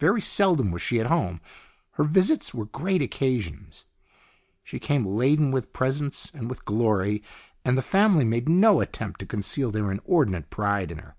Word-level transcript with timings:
Very 0.00 0.20
seldom 0.20 0.72
was 0.72 0.82
she 0.82 0.98
at 0.98 1.06
home. 1.06 1.40
Her 1.92 2.02
visits 2.02 2.52
were 2.52 2.64
great 2.66 3.00
occasions. 3.02 3.84
She 4.64 4.80
came 4.80 5.06
laden 5.06 5.52
with 5.52 5.72
presents 5.72 6.28
and 6.34 6.50
with 6.50 6.64
glory, 6.64 7.22
and 7.64 7.78
the 7.78 7.80
family 7.80 8.24
made 8.24 8.48
no 8.48 8.80
attempt 8.80 9.20
to 9.20 9.26
conceal 9.26 9.70
their 9.70 9.92
inordinate 9.92 10.50
pride 10.50 10.90
in 10.90 10.98
her. 10.98 11.14